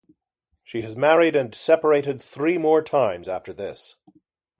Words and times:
She 0.63 0.81
has 0.81 0.95
married 0.95 1.35
and 1.35 1.53
separated 1.53 2.19
three 2.19 2.57
more 2.57 2.81
times 2.81 3.29
after 3.29 3.53
this. 3.53 3.97